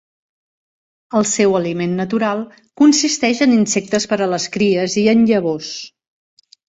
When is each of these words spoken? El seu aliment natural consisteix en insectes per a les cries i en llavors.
El 1.17 1.25
seu 1.31 1.57
aliment 1.57 1.91
natural 1.99 2.41
consisteix 2.83 3.41
en 3.47 3.53
insectes 3.57 4.09
per 4.15 4.19
a 4.19 4.29
les 4.31 4.49
cries 4.57 4.97
i 5.03 5.05
en 5.13 5.23
llavors. 5.33 5.69